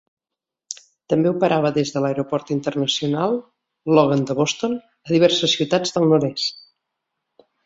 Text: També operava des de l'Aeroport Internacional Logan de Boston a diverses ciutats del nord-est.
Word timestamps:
També 1.13 1.29
operava 1.33 1.69
des 1.75 1.91
de 1.97 2.01
l'Aeroport 2.05 2.49
Internacional 2.55 3.37
Logan 3.99 4.25
de 4.31 4.37
Boston 4.41 4.75
a 5.11 5.15
diverses 5.19 5.55
ciutats 5.61 5.95
del 6.01 6.11
nord-est. 6.15 6.61